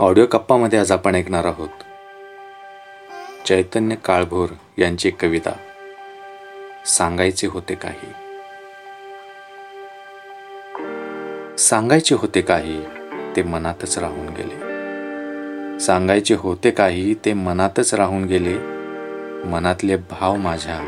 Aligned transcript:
Audio 0.00 0.26
कप्पामध्ये 0.26 0.78
आज 0.78 0.92
आपण 0.92 1.14
ऐकणार 1.14 1.44
आहोत. 1.44 1.68
चैतन्य 3.46 3.96
काळभोर 4.04 4.48
यांची 4.78 5.10
कविता 5.10 5.52
सांगायचे 6.86 7.46
होते 7.46 7.74
काही. 7.74 8.12
सांगायचे 11.58 12.14
होते 12.14 12.40
काही 12.40 12.84
ते 13.36 13.42
मनातच 13.42 13.98
राहून 13.98 14.28
गेले. 14.28 14.60
सांगायचे 15.80 16.34
होते 16.34 16.70
काही 16.70 17.14
ते 17.14 17.32
मनातच 17.32 17.94
राहून 17.94 18.24
गेले. 18.24 18.58
मनातले 19.44 19.96
भाव 19.96 20.36
माझ्या 20.36 20.80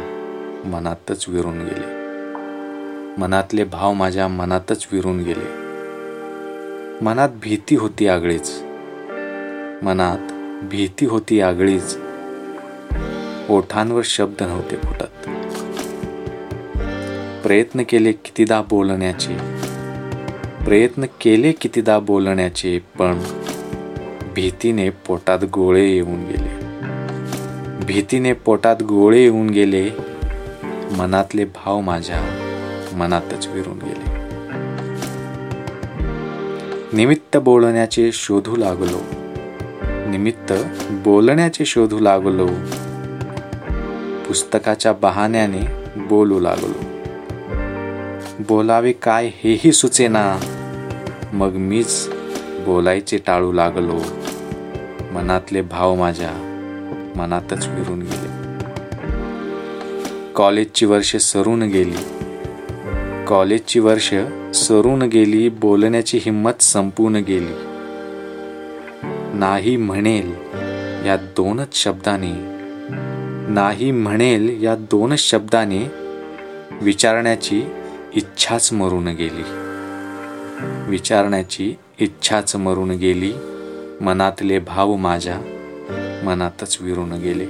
मनातच 0.65 1.29
विरून 1.29 1.59
गेले. 1.59 1.87
मनातले 3.21 3.65
भाव 3.65 3.93
माझ्या 3.93 4.29
मनातच 4.29 4.89
विरून 4.93 5.23
गेले. 5.23 5.71
मनात 7.05 7.29
भीती 7.43 7.77
होती 7.77 8.09
आगळीच. 8.09 8.70
मनात 9.83 10.19
भीती 10.65 11.07
होती 11.07 11.41
आगळीच. 11.41 11.99
ओठांवर 13.49 14.03
शब्द 14.05 14.43
नव्हते 14.43 14.77
फुटत. 14.77 15.29
प्रयत्न 17.43 17.83
केले 17.89 18.13
कितीदा 18.13 18.63
बोलण्याचे. 18.63 19.37
प्रयत्न 20.65 21.05
केले 21.21 21.53
कितीदा 21.53 21.99
बोलण्याचे 21.99 22.79
पण 22.79 23.23
भीतीने 24.35 24.91
पोटात 24.91 25.39
गोळे 25.55 25.89
येऊन 25.89 26.25
गेले. 26.25 26.61
भीतीने 27.85 28.33
पोटात 28.33 28.77
गोळे 28.83 29.23
येऊन 29.23 29.51
गेले. 29.51 29.91
मनातले 30.99 31.45
भाव 31.45 31.81
माझ्या 31.81 32.21
मनातच 32.93 33.47
विरून 33.47 33.79
गेले. 33.79 34.21
निमित्त 36.93 37.37
बोलण्याचे 37.37 38.11
शोधू 38.13 38.57
लागलो. 38.57 39.20
निमित्त 40.11 40.53
बोलण्याचे 40.91 41.65
शोधू 41.65 41.99
लागलो. 41.99 42.47
पुस्तकाच्या 44.29 44.93
बहाण्याने 44.93 45.61
बोलू 45.97 46.41
लागलो. 46.41 46.85
बोलावे 48.49 48.93
काय 48.93 49.27
हेही 49.27 49.73
सुचेना. 49.73 50.41
मग 51.33 51.53
मीच 51.53 52.09
बोलायचे 52.67 53.19
टाळू 53.19 53.53
लागलो. 53.53 54.01
मनातले 55.13 55.63
भाव 55.63 55.95
माझ्या 55.95 56.31
मनातच 57.17 57.67
विरून 57.67 58.01
गेले. 58.01 58.41
कॉलेजची 60.35 60.87
वर्षे 60.87 61.19
सरून 61.19 61.63
गेली. 61.63 62.03
कॉलेजची 63.27 63.81
वर्ष 63.81 64.15
सरून 64.55 65.03
गेली 65.03 65.49
बोलण्याची 65.49 66.19
हिंमत 66.23 66.63
संपून 66.63 67.17
गेली. 67.17 67.70
नाही 69.41 69.77
म्हणेल 69.77 70.35
या 71.07 71.17
दोनच 71.17 71.75
शब्दाने 71.75 72.33
नाही 73.53 73.91
म्हणेल 73.91 74.63
या 74.63 74.75
दोनच 74.77 75.19
शब्दाने 75.19 75.91
विचारण्याची 76.83 77.63
इच्छाच 78.15 78.73
मरून 78.73 79.09
गेली. 79.09 79.43
विचारण्याची 80.91 81.75
इच्छाच 81.99 82.57
मरून 82.57 82.91
गेली. 82.91 83.33
मनातले 84.01 84.59
भाव 84.59 84.97
माझ्या 84.97 85.39
मनातच 86.25 86.79
विरून 86.81 87.13
गेले. 87.13 87.47